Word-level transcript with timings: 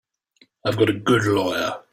I've 0.65 0.77
got 0.77 0.89
a 0.89 0.93
good 0.93 1.25
lawyer. 1.25 1.79